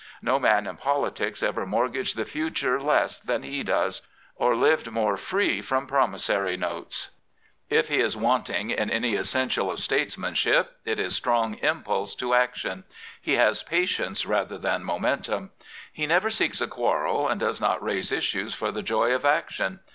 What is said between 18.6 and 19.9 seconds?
the joy of action.